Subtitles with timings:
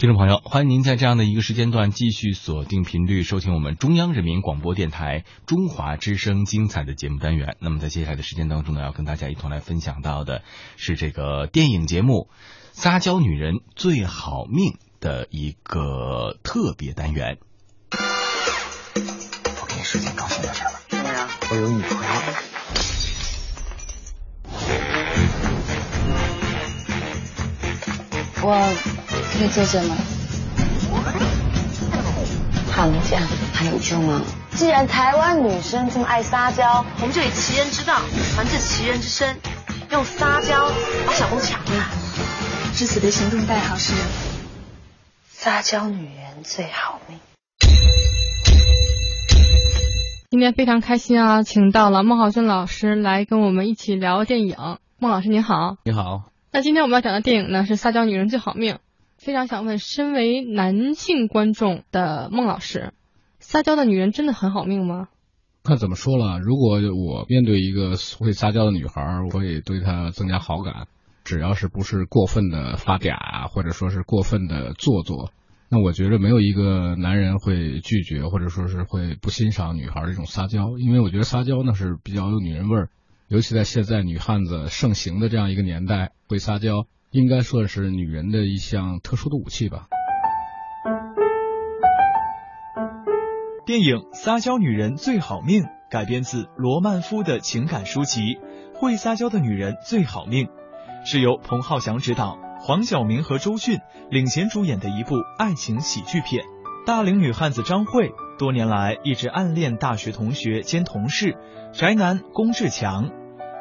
[0.00, 7.58] 听众朋友，欢迎您在这样的一个时间段继续锁定频率，收听我们中央人民广播电台中华之声精彩的节目单元。
[7.60, 10.42] 那么在接下来的时间当中呢，要跟大家一同来分享到的
[10.78, 12.30] 是这个电影节目
[12.72, 17.36] 《撒娇女人最好命》的一个特别单元。
[17.92, 17.98] 我
[19.68, 20.70] 给你说件高兴的事吧。
[20.88, 21.28] 什么呀？
[21.50, 22.04] 我有女朋友。
[28.48, 28.99] 我。
[29.32, 29.96] 可以坐这吗？
[32.70, 33.18] 躺下，
[33.52, 34.22] 还有救吗？
[34.52, 37.94] 既然台湾女生这么爱撒娇，我们就以其人之道
[38.36, 39.36] 还治其人之身，
[39.90, 40.70] 用撒娇
[41.06, 41.86] 把小公抢回来。
[42.74, 43.92] 至此的行动代号是
[45.28, 47.18] 撒娇女人最好命。
[50.30, 54.56] 今天非常开心啊，请到了孟浩轩老师来跟我们一起聊电影。
[54.98, 56.22] 孟老师您好，你好。
[56.52, 58.74] 那今天我们要讲的电影呢是《撒娇女人最好命》。
[59.20, 62.94] 非常想问，身为男性观众的孟老师，
[63.38, 65.08] 撒娇的女人真的很好命吗？
[65.62, 69.02] 看怎么说了，如果我面对一个会撒娇的女孩，
[69.34, 70.88] 我也对她增加好感，
[71.22, 75.30] 只要是不是过分的发嗲，或者说是过分的做作，
[75.68, 82.88] 那我觉得没有一个男人会拒绝，或者说是会不欣赏女孩这种撒娇，因为我觉得撒娇呢是比较有女人味儿，
[83.28, 86.86] 尤其在现在女汉子盛行的这样一个年代，会撒娇。
[87.10, 89.88] 应该算是女人的一项特殊的武器吧。
[93.66, 98.20] 电影《撒娇女人最好命》改编自罗曼夫的情感书籍
[98.74, 100.46] 《会撒娇的女人最好命》，
[101.04, 106.44] 是由彭浩翔执导，黄晓明和周迅领衔主演的一部爱情喜剧片。
[106.86, 111.36] 大龄女汉子张慧多年来一直暗恋大学同学兼同事
[111.72, 113.10] 宅男龚志强，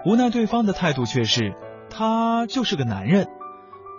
[0.06, 1.54] 无奈对方的态度却是
[1.90, 3.28] 他就是个男人。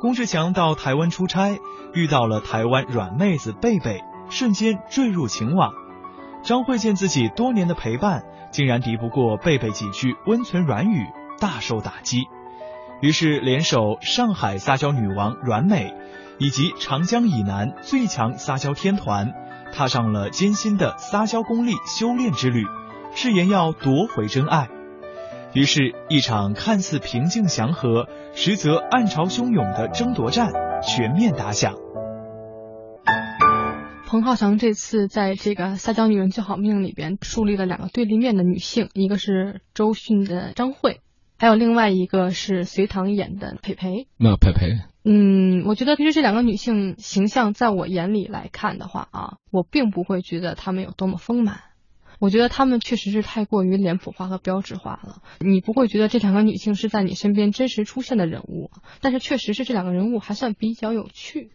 [0.01, 1.59] 龚志强到台湾出差，
[1.93, 5.75] 遇到了台湾软妹子贝贝，瞬间坠入情网。
[6.43, 11.07] 张慧见自己多年的陪伴，竟然敌不过贝贝几句温存软语，
[11.39, 12.23] 大受打击。
[13.03, 15.93] 于是联手上海撒娇女王阮美，
[16.39, 19.35] 以及长江以南最强撒娇天团，
[19.71, 22.65] 踏上了艰辛的撒娇功力修炼之旅，
[23.15, 24.71] 誓言要夺回真爱。
[25.53, 31.75] 于是，一场看似平静祥和，实则暗潮汹涌的争夺战全面打响。
[34.07, 41.01] 彭浩翔这次在这个《撒娇女人最好命》里边树立了两个对立面的女性，一个是周迅的张慧，
[41.37, 44.07] 还有另外一个是隋棠演的佩佩。
[44.19, 51.61] 那佩佩，嗯，我觉得其实这两个女性形象，在我眼里来看的话啊，我并不会觉得她们有多么丰满。
[52.21, 58.71] 我觉得他们确实是太过于脸谱化和标志化了，你不会觉得这两个女性是在你身边真实出现的人物，
[59.01, 61.51] 但是确实是这两个人物还算比较有趣。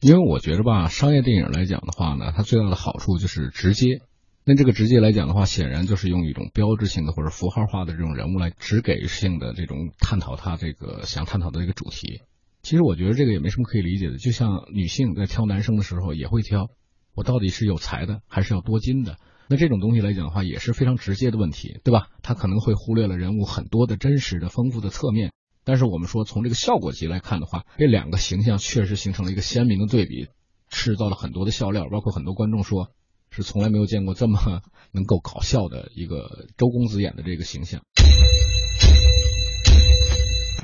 [0.00, 4.00] 因为我觉着吧，商业电影来讲的话呢，它最大的好处就是直接。
[4.42, 12.22] 那这个直接来讲的话，显然就是用一种标志性的或者符号化的这种人物来直给性的这种探讨他这个想探讨的这个主题。
[12.62, 16.70] 其实我觉得这个也没什么可以理解的，就像女性在挑男生的时候也会挑，
[17.14, 19.18] 我到底是有才的还是要多金的。
[19.50, 22.06] 那这种东西来讲的话，也是非常直接的问题，对吧？
[22.22, 25.32] 他可能会忽略了人物很多的真实的、丰富的侧面。
[25.64, 30.28] 但是我们说，从这个效果级来看的话，这两个形象确实形成了一个鲜明的对比，
[30.68, 31.88] 制造了很多的笑料。
[31.90, 32.90] 包括很多观众说，
[33.28, 34.38] 是从来没有见过这么
[34.94, 37.80] 能够搞笑的一个周公子演的这个形象。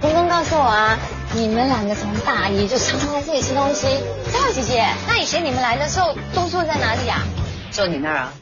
[0.01, 0.97] 公公告诉我啊，
[1.35, 3.89] 你们两个从大一就常常在这里吃东西。
[4.33, 7.27] 赵姐姐，那以前你们来的时候都坐在哪里啊？
[7.73, 8.33] 坐你那儿啊。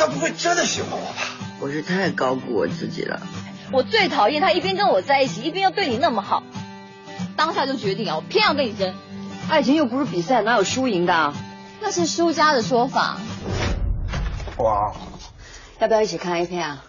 [0.00, 1.14] 他不会真的喜欢我吧？
[1.60, 3.20] 我是太高估我自己了。
[3.70, 6.42] 我最讨厌他一边跟我在一起，一边又对你那么好。
[7.36, 8.94] 当下就决定啊，我偏要跟你争。
[9.50, 11.34] 爱情又不是比赛，哪有输赢的？
[11.82, 13.18] 那是输家的说法。
[14.56, 14.94] 哇！
[15.80, 16.84] 要不要一起看 A 片啊？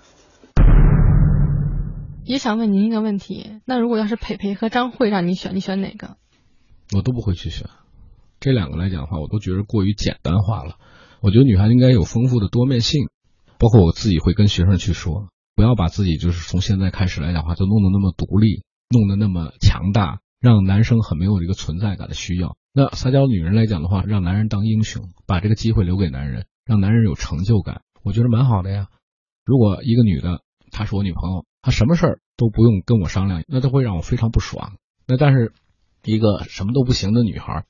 [2.24, 6.16] 也想问您一个问题，那如果要是培培和张慧让你选，你选哪个？
[6.96, 7.68] 我都不会去选。
[8.40, 10.76] 这两个来讲的话，我都觉得过于简单化了。
[11.22, 13.08] 我觉得女孩应该有丰富的多面性，
[13.60, 22.58] 包括我自己会跟学生去说，不要把自己就是从现在开始来讲话就弄得那么独立，弄得那么强大，让男生很没有这个存在感的需要。
[22.74, 28.88] 那撒娇女人来讲的话，让男人当英雄，把这个机会留给男人，让男人有成就感，我觉得蛮好的呀。
[29.46, 30.42] 如果一个女的
[30.72, 34.74] 她是我女朋友，她什么事儿都不用跟我商量，那都会让我非常不爽。
[35.06, 35.54] 那但是
[36.04, 37.66] 一个什么都不行的女孩。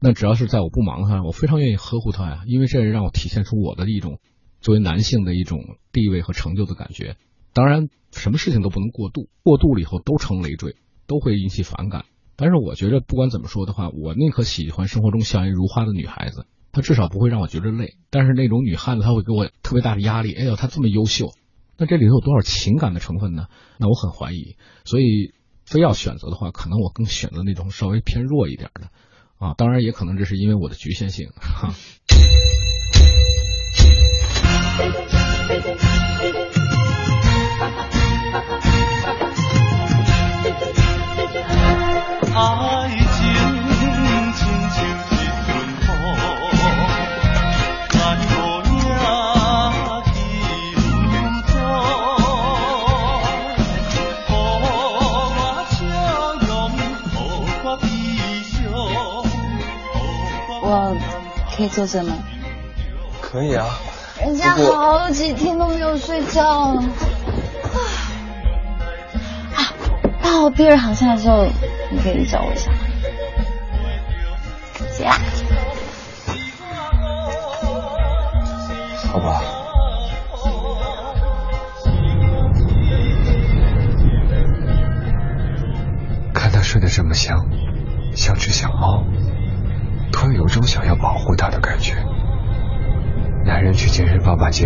[0.00, 4.20] 那只要是在我不忙哈，我非常愿意呵护她呀，因为这也让我体现出我的一种
[4.60, 5.60] 作为男性的一种
[5.92, 7.16] 地位和成就的感觉。
[7.52, 12.04] 当然，什么事情都不能过度，过度了以后都成累赘，都会引起反感。
[12.36, 17.96] 但是我觉得不管怎么说的话，我宁可喜欢生活中笑颜如花的女孩子，她至少不会让我觉得累。
[18.10, 20.34] 但是那种女汉子，她会给我特别大的压力。
[20.34, 21.32] 哎呦，她这么优秀，
[21.76, 23.48] 那这里头有多少情感的成分呢？
[23.78, 24.54] 那我很怀疑。
[24.84, 25.34] 所以
[25.64, 28.90] 非要选择的话，可能我更选择那种稍微偏弱一点的
[29.38, 29.54] 啊。
[29.56, 31.72] 当然，也可能这是因为我的局限性哈。
[61.58, 62.14] 可以坐这吗？
[63.20, 63.66] 可以啊。
[64.20, 66.82] 人家好几天都没有睡觉了。
[69.56, 69.74] 啊，
[70.22, 71.44] 八号第二航线的时候，
[71.90, 72.70] 你可以找我一下。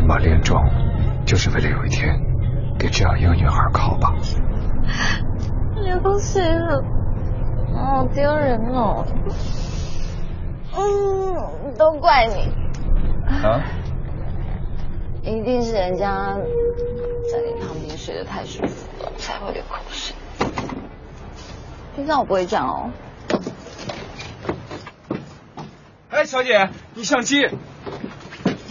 [0.03, 0.65] 身房把肩膀练壮，
[1.25, 2.19] 就是为了有一天
[2.79, 4.13] 给这样一个女孩靠吧。
[5.77, 6.83] 流口水了，
[7.73, 9.05] 好丢人哦。
[10.75, 12.53] 嗯，都怪你。
[13.45, 13.63] 啊？
[15.23, 16.35] 一定是人家
[17.31, 20.17] 在你旁边睡得太舒服了，才会流口水。
[21.95, 22.91] 平常我不会这样哦。
[26.11, 27.47] 哎，小姐，你相机。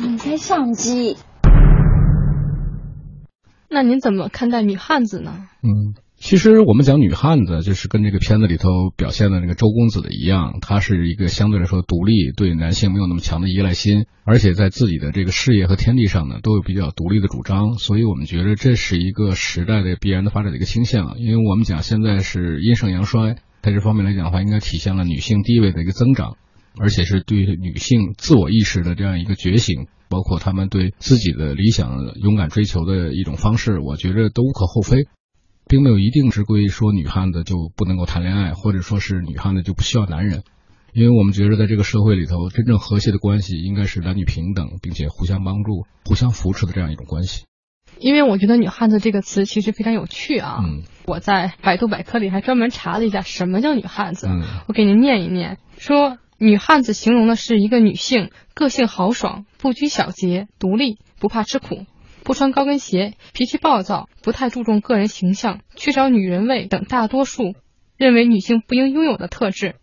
[0.03, 1.15] 你才相机？
[3.69, 5.47] 那您怎么看待女汉子呢？
[5.61, 17.75] 嗯，其实我们讲女汉子，就是跟这个片子里头表现的那个周公子的一样，她是一个相对来说独立，对男性没有那么强的依赖心，而且在自己的这个事业和天地上呢，都有比较独立的主张。
[17.75, 21.19] 所以我们觉得这是一个时代的必然的发展的一个倾向。
[21.19, 26.37] 因为我们讲现在是阴盛阳衰，在这方面来讲的话，应该体现了女性地位的一个增长。
[26.77, 35.07] 而且是对女性自我意识的这样一个觉醒，包括她们对自己的理想勇敢追求的一种方式，我觉得都无可厚非，
[35.67, 40.43] 并没有一定之规说女汉子就不能够谈恋爱，或者说是女汉子就不需要男人。
[40.93, 47.45] 因为我们觉得在这个社会里头，真正和谐的关系应该是男女平等，并且互相帮助、互相扶持的这样一种关系。
[47.99, 50.59] 因为我觉得“女汉子”这个词其实非常有趣啊。
[50.63, 54.27] 嗯，我在百度百科里还专门查了一下什么叫女汉子。
[54.27, 56.17] 嗯，我给您念一念，说。
[56.41, 61.85] 女汉子形容的是一个女性个性豪爽、不拘小节、独立、不怕吃苦、
[62.23, 67.53] 不穿高跟鞋、脾气暴躁、不太注重个人形象、缺少女人味等大多数
[67.95, 69.75] 认为女性不应拥有的特质。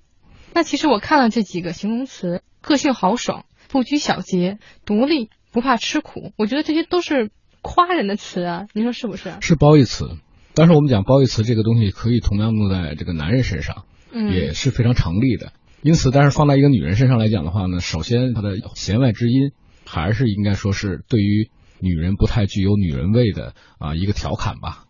[0.53, 7.31] 那其实我看了这几个形容词：个性豪爽、不拘小节、独立、不怕吃苦，我觉得这些都是
[7.63, 9.33] 夸人的词啊，您说是不是？
[9.41, 10.09] 是褒义词，
[10.55, 15.53] 但是我们讲褒义词这个东西可以同样用在这个男人身上，嗯，也是非常成立的。
[15.81, 19.53] 因此，但是放在一个女人身上来讲的话呢，首先她的弦外之音
[19.87, 24.85] 还是应该说是对于女人不太具有女人味的啊一个调侃吧。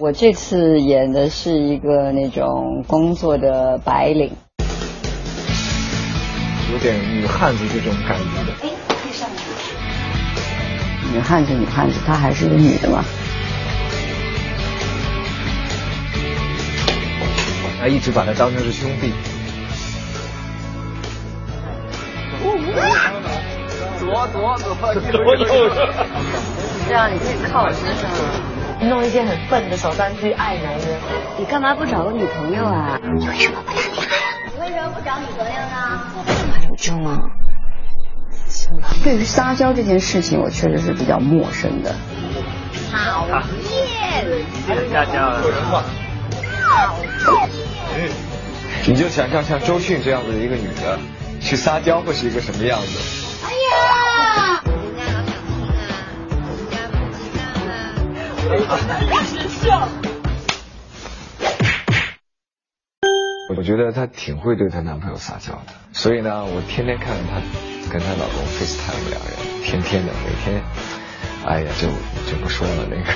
[0.00, 4.30] 我这次演的是一个那种工作的白领，
[6.72, 8.52] 有点女汉子这种感觉的。
[8.62, 9.36] 哎，可以上来。
[11.12, 13.04] 女汉子，女汉子，她还是个女的嘛。
[17.84, 19.12] 他一直把他当成是兄弟。
[24.00, 24.74] 躲躲躲！
[25.12, 25.46] 躲躲！
[26.88, 28.08] 这样你可以靠我身上，
[28.88, 30.98] 弄一些很笨的手段去爱男人。
[31.38, 32.98] 你干嘛不找个女朋友啊？
[33.18, 34.64] 你为什么不谈恋爱？
[34.64, 36.00] 为什么不找女朋友呢？
[36.54, 37.18] 还有救吗？
[39.04, 41.94] 对于撒娇这件事情，我确实是比较陌生的。
[42.90, 44.24] 讨厌！
[44.90, 45.42] 撒娇了。
[46.66, 47.63] 嗯，
[48.86, 50.98] 你就想象像周迅这样的一个女的
[51.40, 52.98] 去撒娇会是一个什么样子？
[53.44, 54.62] 哎呀！
[58.50, 59.88] 人家好想听啊！
[63.56, 67.40] 我觉得她挺会对她男朋友撒娇的，所以呢，我天天看着她
[67.90, 69.32] 跟她老公 FaceTime 两人，
[69.64, 70.62] 天天的每天，
[71.46, 71.88] 哎呀，就
[72.30, 73.08] 就不说了，那个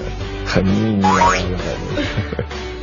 [0.46, 1.34] 很腻腻啊，很。
[1.46, 2.73] 你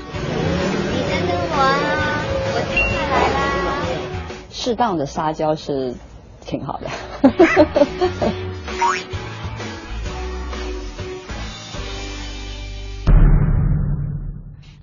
[4.64, 5.96] 适当的撒娇是
[6.40, 6.88] 挺好的。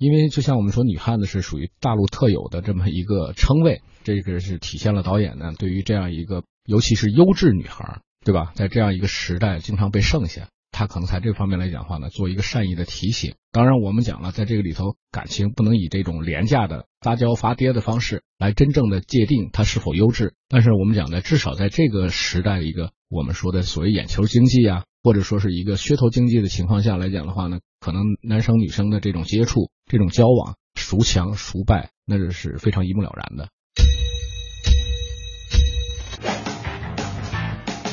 [0.00, 8.50] 因为就像我们说，女汉子是属于大陆特有的这么一个称谓，这个是体现了导演呢对于这样一个，尤其是优质女孩，对吧？
[8.56, 10.49] 在这样一个时代，经常被剩下。
[10.78, 13.35] 他可能在这方面来讲话呢，做一个善意的提醒。
[13.50, 20.35] 当然，我们讲了，在这个里头，感情不能以这种廉价的撒娇发嗲的方式来真正的界定它是否优质。
[20.49, 33.49] 但是我们讲的，至少在这个时代的一个我们说的所谓眼球经济啊，或者说是一个噱头经济的情况下来讲的话呢，可能男生女生的这种接触、这种交往，孰强孰败，那是非常一目了然的。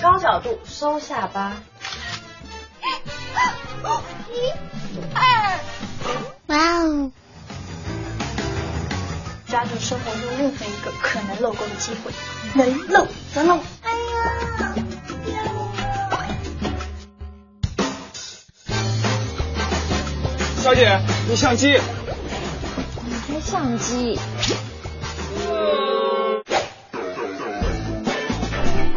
[0.04, 1.63] 高角度收下巴。
[2.86, 4.38] 一、
[5.13, 5.20] 二，
[6.48, 7.12] 哇哦！
[9.48, 12.12] 抓住生活中任何一个可能漏沟的机会，
[12.54, 13.60] 能漏则漏。
[13.82, 13.96] 哎呀！
[20.58, 21.00] 小姐，
[21.30, 21.80] 你相机。
[23.06, 24.20] 你开相机。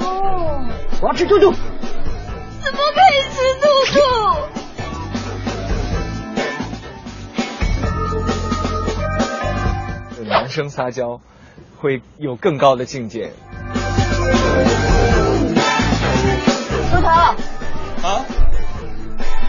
[0.00, 0.64] 哦。
[1.02, 1.52] 我要吃兔兔。
[10.26, 11.20] 男生撒娇
[11.78, 13.32] 会有更高的境界。
[16.90, 17.34] 猪头啊，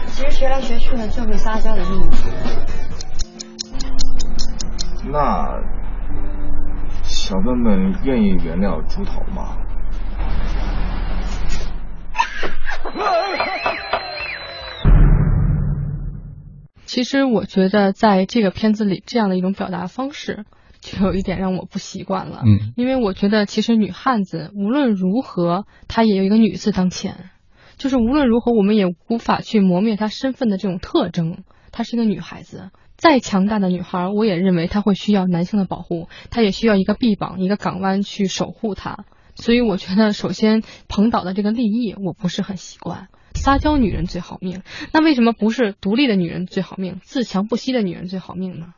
[0.08, 2.16] 其实学来学去呢，就会撒娇的秘密。
[5.12, 5.58] 那
[7.02, 9.56] 小笨笨愿意原谅猪头吗？
[16.90, 20.44] 其实我觉得在这个片子里，这样的一种表达方式。
[20.80, 27.30] 就有一点让我不习惯了，嗯，因为我觉得其实女汉子无论如何，她也有一个女字当前，
[27.76, 31.44] 就是无论如何，我们也无法去磨灭她身份的这种特征。
[31.70, 39.04] 她是一个女孩子，再强大的女孩，我也认为她会需要男性的保护，她也需要一个臂膀、一个港湾去守护她。
[39.36, 43.08] 所以我觉得，首先彭导的这个立意我不是很习惯。
[43.34, 48.74] 撒娇女人最好命，那为什么不是独立的女人最好命，自强不息的女人最好命呢？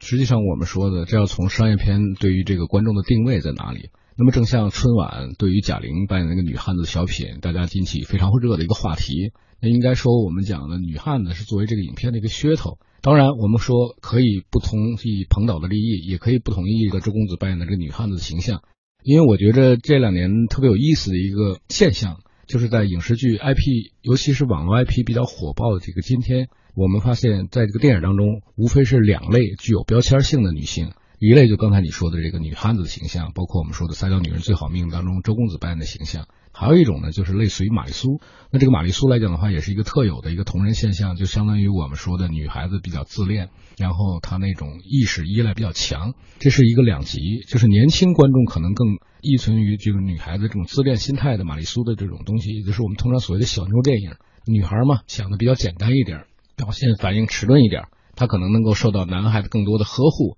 [0.00, 3.90] 实际上，我们说的这要从商业片对于这个观众的定位在哪里？
[4.18, 9.32] 那么，正像春晚对于贾玲扮演那个女汉子小品，大家近期非常热的一个话题。
[9.60, 12.78] 那应该说，我们讲的女汉子是作为这个影片的一个噱头。
[13.00, 18.62] 当然，我们说可以不同意彭导的立意，也可以不同意一个周公子扮演的这个女汉子的形象。
[19.04, 26.48] 因为我觉着这两年特别有意思的一个现象，就是在影视剧 IP，尤其是网络 IP 比较火爆的这个今天。
[26.74, 30.92] 我们发现，在这个电影当中，无非是两类具有标签性的女性，
[31.24, 38.20] 一类就刚才你说的这个女汉子的形象，包括我们说的《撒娇女人最好命》当中周公子扮演的形象；还有一种呢，就是类似于玛丽苏。
[38.50, 48.88] 那这个玛丽苏来讲的话，也是一个特有的一个同人现象，就相当于我们说的女孩子比较自恋，然后她那种意识依赖比较强，这是一个两极，就是年轻观众可能更
[49.20, 54.16] 依存于这个女孩子这种自恋心态的玛丽苏的这种东西，也就是我们通常所谓的小妞电影。
[54.44, 56.24] 女孩嘛，想的比较简单一点。
[56.56, 57.84] 表现反应迟钝一点，
[58.16, 60.36] 他可能能够受到男孩子更多的呵护。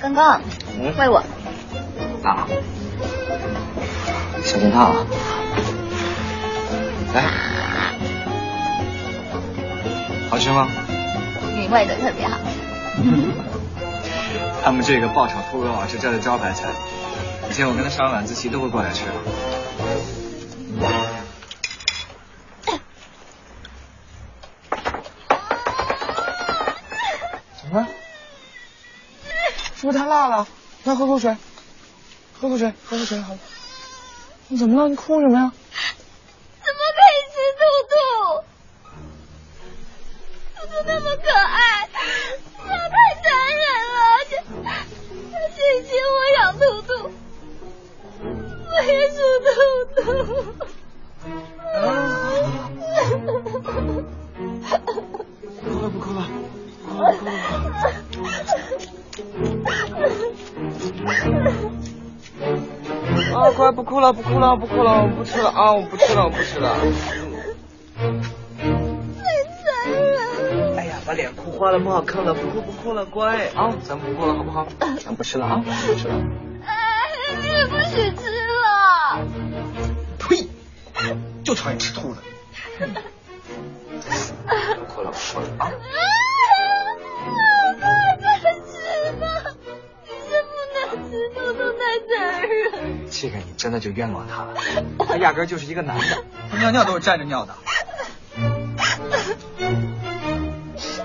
[0.00, 0.40] 刚刚，
[0.98, 1.22] 喂我。
[2.24, 2.46] 啊，
[4.44, 4.94] 小金套，
[7.14, 7.24] 来，
[10.30, 10.68] 好吃吗？
[11.56, 12.38] 你喂的特别好。
[14.64, 16.68] 他们这个爆炒兔肉啊，是这的招牌菜，
[17.50, 19.04] 以前我跟他上完晚自习都会过来吃。
[27.78, 27.88] 啊
[29.74, 30.46] 是不是太辣了？
[30.84, 31.36] 来喝口水，
[32.38, 33.38] 喝口水，喝口水，好了。
[34.48, 34.88] 你怎么了？
[34.88, 35.52] 你哭什么呀？
[65.54, 66.76] 啊，我不吃了，我不吃了。
[66.80, 67.30] 太残忍
[70.72, 70.76] 了！
[70.78, 74.66] 哎呀，把脸哭花了，不好看了，不哭不哭了，乖啊，咱不哭了，好不好？
[75.04, 76.14] 咱不吃了啊，不吃了。
[76.64, 77.10] 哎，
[77.42, 79.26] 你不许吃了。
[80.18, 80.48] 呸！
[81.44, 82.20] 就讨厌吃兔子。
[84.78, 85.70] 不哭了，不哭了啊。
[93.22, 94.54] 这个你真的就冤枉他了，
[95.06, 97.54] 他压根就是一个男的，他尿尿都是站着尿的。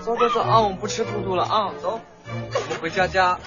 [0.01, 3.37] 走走走啊，我们不吃兔兔了啊，走，我们回家家。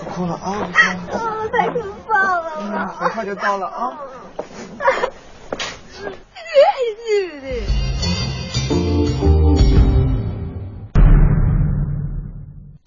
[0.00, 0.70] 不哭了啊，
[1.10, 1.30] 不哭了。
[1.30, 3.98] 啊，太可怕了嗯，很快就到了啊。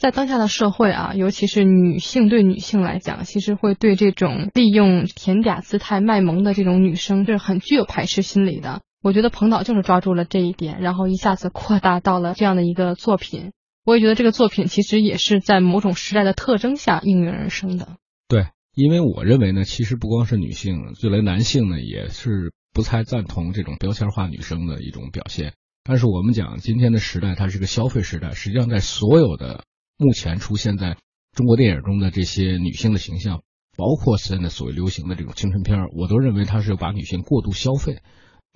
[0.06, 8.82] 在当下的社会啊，尤其是女性对女性来讲，其实会对这种利用甜嗲姿态卖萌的这种女生是很具有排斥心理的。
[9.02, 13.52] 我觉得彭导就是抓住了这一点，然后一下子扩大到了这样的一个作品。
[13.84, 17.96] 我也觉得这个作品其实也是在某种时代的特征下应运而生的。
[18.28, 18.46] 对，
[18.76, 25.54] 因为我认为呢，其实不光是女性，就连男性呢也是不太赞同这种标签化女生的一种表现。
[25.84, 29.64] 但是我们讲今天的时代，它是个消费时代，实际上在所有的
[29.98, 30.98] 目前出现在
[31.34, 33.44] 中国电影中的这些女性的形象，
[33.78, 38.02] 包括现在所谓流行的这种青春片，我都认为它是把女性过度消费，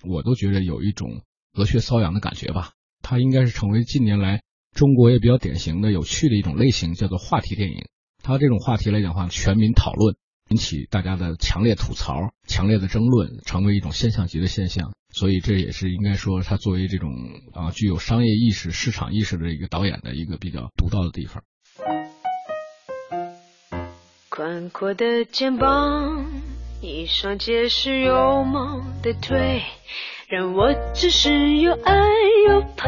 [0.03, 2.71] 我都觉得有一种隔靴搔痒的感觉吧。
[3.01, 4.41] 它应该是成为近年来
[4.75, 7.85] 中国也比较典型的有趣的一种类型，叫做话题电影。
[8.21, 10.17] 它这种话题来讲的话，全民讨论，
[10.49, 14.91] 引起大家的强烈吐槽、强烈的争论，成为一种现象级的现象。
[15.11, 17.11] 所以这也是应该说，他作为这种
[17.53, 21.43] 啊具有商业意识、市场意识的一个导演的一个比较独到的地方。
[24.29, 26.25] 宽阔的肩膀，
[26.81, 29.63] 一双结实有毛的腿，
[30.27, 31.93] 让我只是又爱
[32.47, 32.87] 又怕。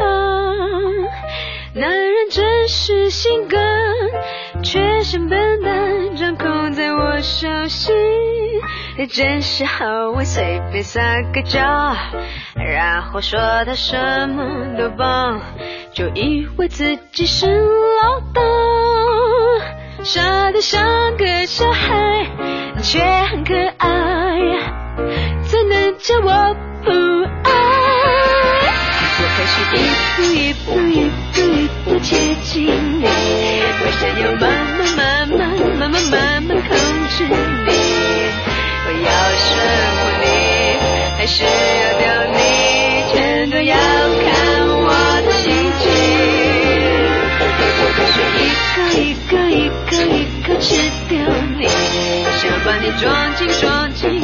[1.74, 3.60] 男人真是性感，
[4.62, 7.92] 却像笨蛋，掌控在我手心，
[8.96, 11.00] 你真是好玩，随便撒
[11.34, 11.60] 个娇，
[12.54, 15.40] 然后说他什么都棒，
[15.92, 18.40] 就以为自己是老大。
[20.04, 22.26] 傻得像个小孩，
[22.82, 23.88] 却很可爱，
[25.42, 26.54] 怎能叫我
[26.84, 26.90] 不
[27.44, 27.52] 爱？
[29.18, 29.78] 我开始一
[30.16, 32.66] 步一步一步一步接近
[33.00, 33.06] 你，
[41.34, 41.48] 是要
[41.98, 42.38] 丢你，
[43.10, 43.80] 全都要看
[44.68, 44.92] 我
[45.24, 45.48] 的心
[45.80, 45.82] 情。
[48.36, 48.38] 一
[48.74, 49.56] 颗一颗一
[49.88, 50.76] 颗一颗吃
[51.08, 51.16] 掉
[51.56, 51.64] 你，
[52.36, 54.20] 想把你装进装进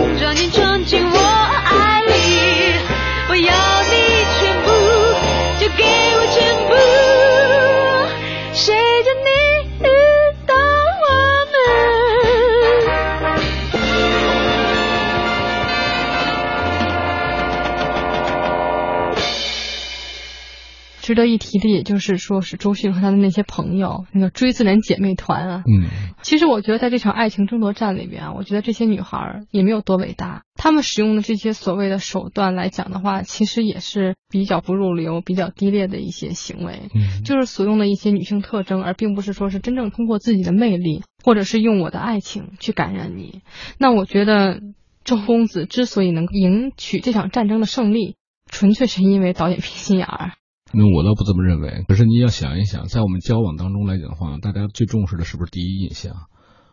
[21.09, 25.63] 值得一提的，也就是说是周迅和她的那些朋友，那个追自然姐妹团啊。
[25.67, 25.89] 嗯，
[26.21, 43.41] 其实我觉得在这场爱情争夺战里边啊，我觉得这些女孩儿也没有多伟大，她们使用的这些所谓的手段来讲的话，其实也是比较不入流、比较低劣的一些行为，嗯就是所用的一些女性特征，而并不是说是真正通过自己的魅力，或者是用我的爱情去感染你。
[43.79, 44.61] 那我觉得
[45.05, 48.17] 周公子之所以能赢取这场战争的胜利，
[48.51, 50.33] 纯粹是因为导演偏心眼儿。
[50.73, 51.85] 那我倒不这么认为。
[51.89, 56.15] 可是你要想一想，在我们交往当中来讲的话，大家最重视的是不是第一印象？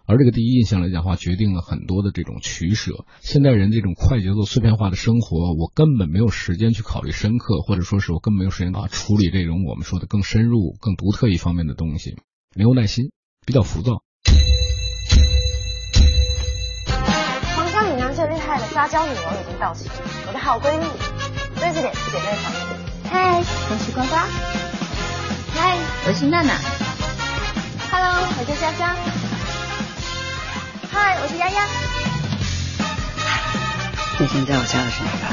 [0.07, 3.05] 而这个第一印象来讲的话，决定了很多的这种取舍。
[3.21, 12.17] 现代人这种快节奏、碎片化的生活，我根本没有时间去考虑深刻，或者说是我根本没有时间啊处理这种我们说的更深入、更独特一方面的东西，
[12.55, 13.09] 没有耐心，
[13.47, 14.03] 比较浮躁。
[17.55, 19.89] 黄家岭娘最厉害的撒娇女王已经到齐，
[20.27, 20.85] 我的好闺蜜，
[21.59, 22.74] 瑞士点姐妹团。
[23.15, 24.15] 嗨，我是呱呱。
[25.57, 26.53] 嗨，我是娜娜。
[27.89, 28.93] Hello，我叫佳佳。
[30.91, 31.65] 嗨，我是丫丫。
[34.19, 35.23] 你今天在我家的是哪个？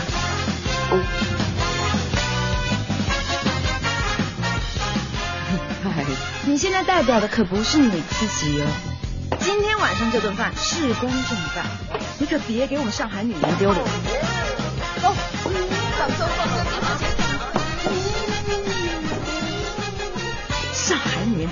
[5.91, 6.05] 嗨，
[6.47, 8.67] 你现在代表的可不是你自己哦。
[9.41, 11.65] 今天晚上这顿饭事关重大，
[12.19, 13.85] 你可别给我们上海女人丢脸。
[15.03, 15.59] 走，放松
[15.99, 16.29] 放松，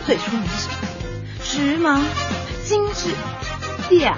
[0.07, 0.79] 最出名是什么？
[1.43, 2.01] 时髦、
[2.67, 3.15] 精致、
[3.89, 4.15] 嗲，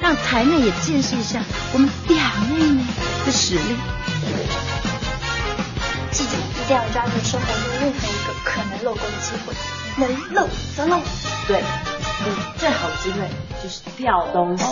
[0.00, 2.14] 让台妹也见识一下我们嗲
[2.50, 2.84] 妹妹
[3.26, 3.76] 的实力。
[6.10, 9.54] 记住，一定要抓住生活中任何一个可能漏光的机会，
[9.96, 10.46] 能漏
[10.76, 11.00] 则漏。
[11.48, 11.62] 对，
[12.24, 12.26] 你
[12.58, 13.28] 最好的机会
[13.62, 14.64] 就是掉东西。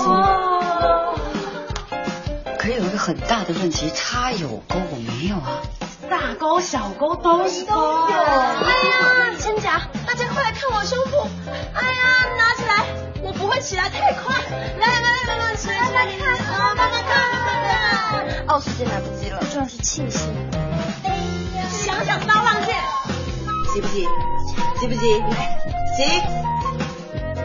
[2.59, 5.63] 可有一个很大的问题，他有沟，我没有啊。
[6.11, 7.73] 大沟小沟都是沟。
[7.73, 11.29] 哎呀，千甲，大家快来看我胸部！
[11.73, 12.03] 哎呀，
[12.37, 12.85] 拿起来，
[13.23, 14.35] 我不会起来太快。
[14.51, 20.29] 来来来来来，起来起来看，大家看，哦，时间来不及了，重要是气息。
[21.71, 21.95] 小
[23.73, 24.05] 急不急？
[24.81, 25.23] 急不急？
[25.97, 26.03] 急！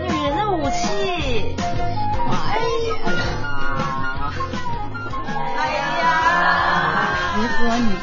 [0.02, 1.56] 女人的武器。
[2.28, 2.58] 哎
[3.06, 3.55] 呀！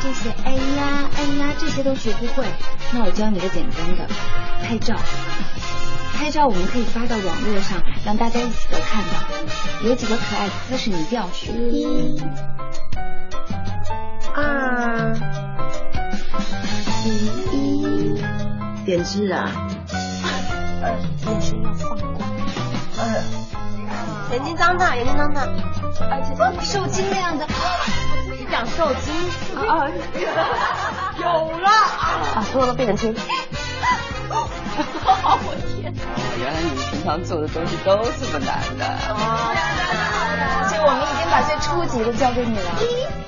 [0.03, 2.45] 这些哎呀哎呀这些都学不会，
[2.93, 4.09] 那我教你个简单的，
[4.65, 4.97] 拍照。
[6.15, 9.12] 拍照我们可以发到网络上，让大家一起都看到。
[9.85, 11.53] 有几个可爱的姿势你一定要学。
[11.53, 12.21] 一、
[14.35, 15.15] 二、
[17.05, 18.21] 一，
[18.85, 19.51] 点痣啊！
[21.27, 22.29] 眼神要放光。
[22.99, 23.23] 呃，
[24.33, 25.47] 眼睛张大，眼睛张大。
[26.62, 27.47] 受精那样的。
[28.53, 29.15] 你讲受精
[29.57, 29.88] 啊？
[31.17, 31.25] 有
[31.57, 32.45] 了啊！
[32.53, 33.17] 所有都变成听。
[34.29, 35.91] 我天！
[36.38, 38.85] 原来你们平常做的东西都这么难的。
[39.09, 39.17] 哦，
[39.57, 43.22] 而且我们已经把最初级的交给你了。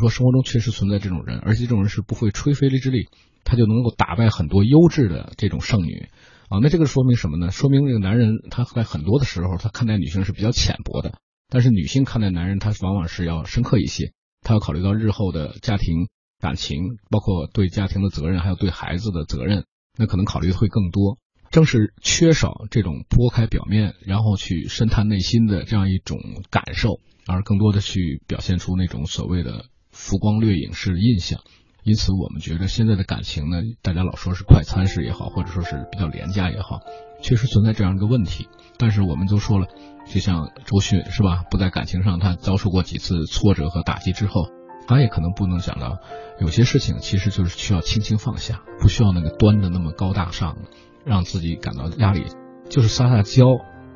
[0.00, 3.08] 说生活中确实存在这种人，而且这种人是不会吹非力之力，
[3.44, 6.08] 他就能够打败很多优质的这种剩女
[6.48, 6.58] 啊。
[6.62, 7.50] 那这个说明什么呢？
[7.50, 11.14] 说明这个男人他在很多的时候他看待女性是比较浅薄的，
[11.48, 16.08] 但是女性看待男人他往往是要深刻一些，他要考虑到日后的家庭
[16.40, 16.78] 感情，
[17.10, 19.64] 包括对家庭的责任，还有对孩子的责任，
[19.98, 21.18] 那可能考虑的会更多。
[21.50, 29.64] 正是缺少这种拨开表面，然后去深探内心的这样一种感受，而更多的去表现出那种所谓的
[30.00, 31.40] 浮光掠影式的印象。
[31.82, 36.80] 因此，我们觉得现在的感情呢，大家老说是快餐式也好，或者说是比较廉价也好，
[37.22, 38.48] 确实存在这样一个问题。
[38.78, 39.66] 但是我们都说了，
[40.06, 41.44] 就像周迅是吧？
[41.50, 44.48] 不在感情上他遭受过几次挫折和打击之后，
[44.86, 45.98] 他也可能不能想到，
[46.40, 50.56] 有些事情其实就是需要轻轻放下，不需要那个端的那么高大上。
[51.02, 52.26] 让自己感到压力，
[52.68, 53.46] 就是撒撒娇，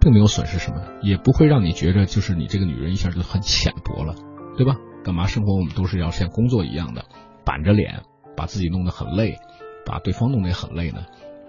[0.00, 4.14] 并没有损失什么，也不会让你觉得就是你这个女人一下就很浅薄了，
[4.56, 4.76] 对吧？
[5.04, 7.04] 干嘛生活我们都是要像工作一样的，
[7.44, 8.02] 板着脸，
[8.34, 9.36] 把自己弄得很累，
[9.84, 11.04] 把对方弄得也很累呢？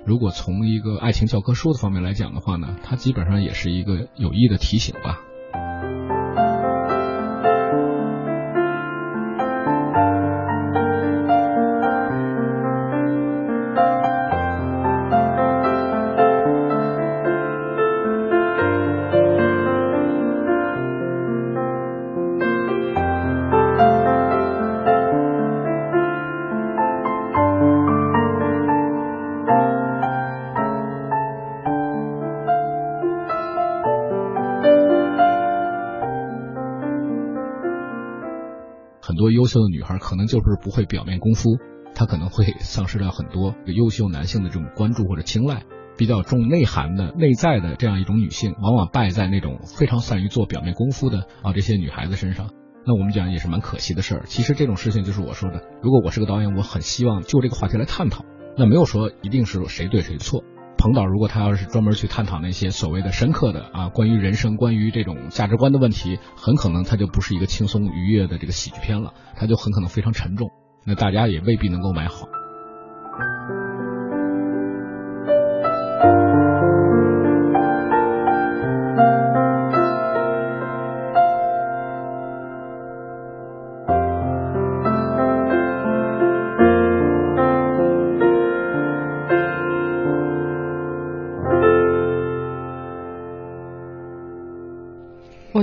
[0.06, 5.22] 如果从一个爱情教科书的方面来讲的话呢，它基本上也是一个有益的提醒吧。
[39.56, 41.58] 秀的女孩可能就是不会表面功夫，
[41.96, 45.64] 她可能会丧失掉很多优秀男性的这种关注或者青睐。
[45.98, 52.50] 比较重内涵的、内在的这样一种女性，往往败在那种非常善于做表面功夫的啊这些女孩子身上。
[52.86, 54.24] 那我们讲也是蛮可惜的事儿。
[54.26, 58.26] 其实这种事情就是我说的，如果我是个导演，我很希望就这个话题来探讨。
[58.58, 60.44] 那没有说一定是谁对谁错。
[60.86, 70.52] 彭导如果他要是专门去探讨那些所谓的深刻的啊关于人生、关于这种价值观的问题，很可能他就不是一个轻松愉悦的这个喜剧片了，他就很可能非常沉重。
[70.86, 72.28] 那大家也未必能够买好。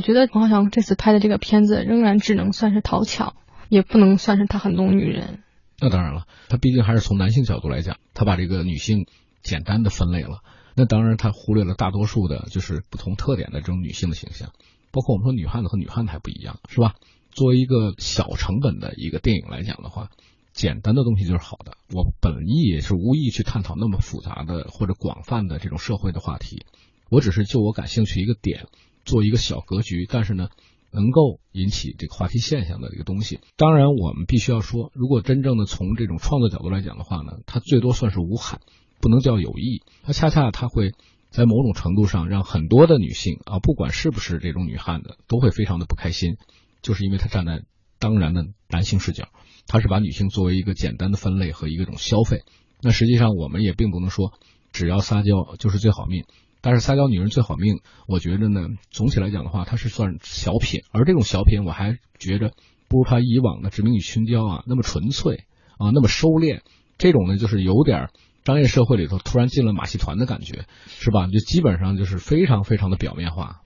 [0.03, 3.35] 觉得王浩翔这次拍的这个片子仍然只能算是讨巧，
[3.69, 5.43] 也不能算是他很懂女人。
[5.81, 9.07] 那当然了，他毕竟还是从男性角度来讲，他把这个女性
[9.43, 10.41] 简单的分类了。
[10.77, 14.53] 那当然，他忽略了大多数的就是不同特点的这种女性的形象。
[14.91, 16.95] 包括我们说女汉子和女汉子还不一样，是吧？
[17.31, 20.11] 作为一个小成本的一个电影来讲的话，
[20.53, 21.79] 简单的东西就是好的。
[21.95, 26.67] 我本意也是无意去探讨那么复杂的或者广泛的这种社会的话题，
[27.11, 28.67] 我只是就我感兴趣一个点。
[29.05, 30.49] 做一个小格局，但是呢，
[30.93, 33.41] 能够引起这个话题现象的一个东西。
[33.57, 38.61] 当然，我们必须要说，如果真正的从这种创作角度来讲的话呢，它最多算是无害，
[39.01, 39.83] 不能叫有益。
[40.03, 40.93] 它恰恰它会
[41.31, 46.37] 在某种程度上让很多的女性啊，不管是不是这种女汉子，都会非常的不开心，
[46.83, 47.63] 就是因为它站在
[47.99, 49.29] 当然的男性视角，
[49.67, 52.43] 它是把女性作为一个简单的分类和一个种消费。
[52.83, 54.33] 那实际上我们也并不能说
[54.73, 56.25] 只要撒娇就是最好命。
[56.63, 57.75] 但是《撒娇女人最好命》，
[58.07, 62.53] 我觉得呢，总体来讲的话，它是算小品，而这种小品我还觉着
[62.89, 65.45] 不如他以往的《志明与春娇》啊那么纯粹
[65.79, 66.61] 啊，那么收敛。
[66.99, 68.11] 这种呢，就是有点
[68.47, 71.27] 商业社会里头突然进了马戏团的感觉，是吧？
[71.27, 73.61] 就基本上就是非常非常的表面化。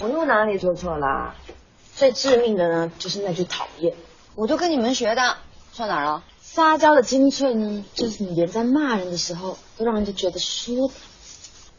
[0.00, 1.34] 我又哪里做错了？
[1.94, 3.94] 最致命的呢，就是那句讨厌。
[4.36, 5.38] 我都跟你们学的，
[5.72, 6.22] 错哪儿了？
[6.50, 10.94] 撒娇的精粹呢，就是你连在骂人的时候都让人家觉得舒服。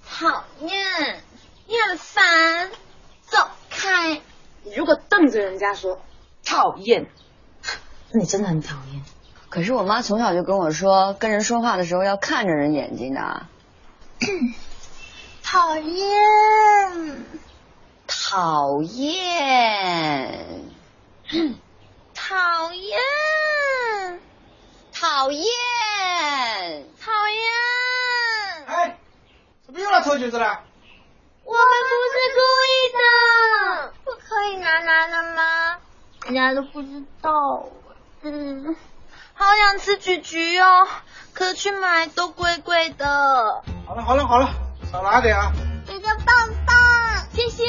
[0.07, 1.23] 讨厌，
[1.67, 2.69] 你很烦，
[3.27, 4.21] 走开。
[4.63, 5.99] 你如果瞪着人家说
[6.45, 7.09] 讨厌，
[8.13, 9.03] 那你真的很讨厌。
[9.49, 13.47] 可是我妈从小就跟我说，跟人说话的时候要看着人眼睛的。
[15.43, 17.25] 讨厌，
[18.07, 20.45] 讨厌，
[22.13, 22.99] 讨厌，
[24.99, 25.45] 讨厌，
[26.99, 27.39] 讨厌。
[28.67, 28.99] 哎，
[29.65, 30.59] 怎么又来偷橘子了？
[31.45, 35.77] 我们不是故意的，不可以拿拿的吗？
[36.25, 37.69] 人家都不知道。
[38.23, 38.75] 嗯，
[39.33, 40.85] 好想吃橘橘哦，
[41.33, 43.63] 可去买都贵贵的。
[43.87, 44.49] 好了好了好了，
[44.91, 45.53] 少拿点啊。
[45.87, 46.25] 给个棒
[46.67, 46.75] 棒，
[47.31, 47.63] 谢谢。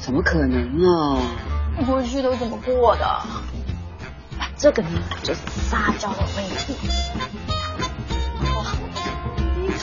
[0.00, 1.22] 怎么可能呢？
[1.86, 3.22] 过去都怎么过的？
[4.60, 6.54] 这个呢，就是撒娇的威力。
[8.44, 8.62] 哇，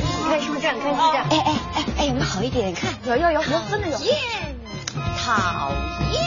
[0.00, 0.72] 你看是不是这样？
[0.76, 1.20] 你看是不是这样？
[1.28, 2.72] 哎哎哎哎，有没有好一点？
[2.74, 3.98] 看，有有有，有真的有。
[3.98, 4.16] 厌，
[5.22, 5.70] 讨
[6.10, 6.22] 厌，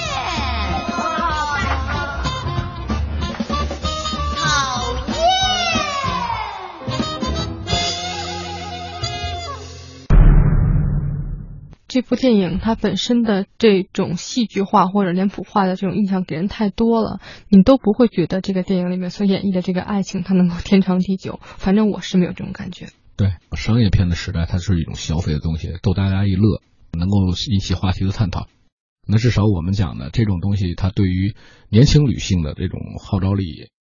[12.00, 21.42] 这部电影它本身的这种戏剧化或者脸谱化的这种印象给人太多了，你都不会觉得这个电影里面所演绎的这个爱情它能够天长地久。
[21.44, 22.88] 反正我是没有这种感觉。
[23.18, 26.62] 对，商业片的时代，它是一种消费的东西，逗大家一乐，
[26.98, 27.18] 能够
[27.52, 28.48] 引起话题的探讨。
[29.06, 31.36] 那至少我们讲的这种东西，它对于
[31.68, 33.44] 年轻女性的这种号召力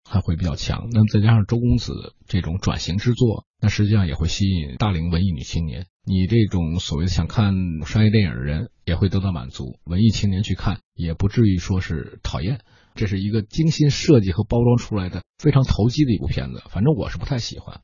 [0.09, 0.87] 还会比较强。
[0.93, 5.87] 那再加上周公子这种转型之作，那实际上也会吸引大龄文艺女青年。
[6.05, 7.55] 你这种所谓的想看
[7.87, 12.61] 商业电影的人也会得到满足，文艺青年去看也不至于说是讨厌。
[12.95, 17.81] 这是一个精心设计和包装出来的非常投机的一部片子，反正我是不太喜欢。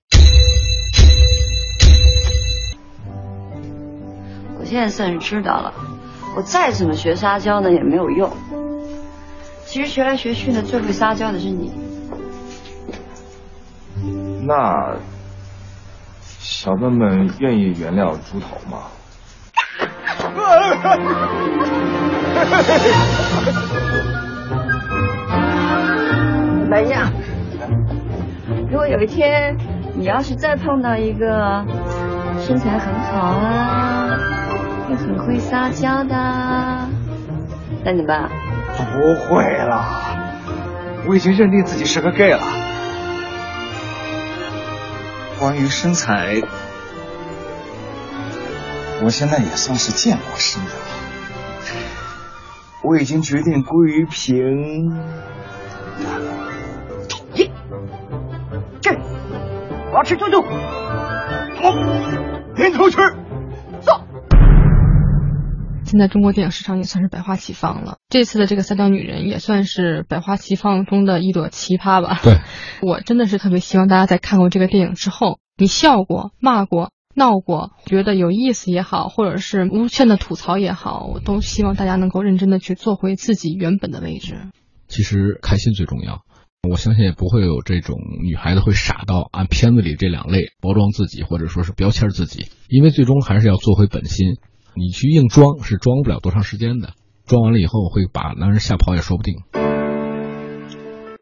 [4.59, 5.73] 我现在算是知道了，
[6.37, 8.31] 我再怎么学撒娇呢也没有用。
[9.65, 11.73] 其实学来学去呢，最会撒娇的是你。
[14.47, 15.01] 那
[16.53, 18.89] 小笨笨愿意原谅猪头吗？
[26.69, 27.09] 等一下。
[28.69, 29.57] 如果有一天
[29.95, 31.65] 你要是再碰到一个
[32.41, 34.19] 身材很好啊，
[34.91, 36.15] 又很会撒娇的，
[37.85, 38.29] 那怎么办？
[38.77, 39.85] 不会啦，
[41.09, 42.41] 我已经认定自己是个 gay 了。
[45.41, 46.43] 关于身材，
[49.03, 50.75] 我现在也算是见过世面了。
[52.83, 54.95] 我已经决定归于平。
[58.83, 58.93] 这，
[59.91, 60.43] 我要吃兔兔。
[60.43, 61.73] 好，
[62.57, 62.99] 连头吃。
[65.91, 66.01] 走。
[66.01, 67.99] 现在中国电影市场也算是百花齐放了。
[68.09, 72.21] 这次的这个《撒娇女人》也算是百花齐放中的一朵奇葩吧。
[72.23, 72.39] 对，
[72.81, 84.37] 我真的是特别希望大家在看过这个电影之后，你笑过、骂过、闹过，觉得有意思也好，或者是无限的吐槽也好，我都希望大家能够认真的去做回自己原本的位置。
[84.87, 86.23] 其实开心最重要。
[86.69, 94.37] 我相信也不会有这种女孩子会傻到按片子里这两类包装自己，或者说是标签自己，因为最终还是要做回本心。
[94.81, 96.95] 你去硬装是装不了多长时间的，
[97.27, 99.35] 装完了以后会把男人吓跑也说不定。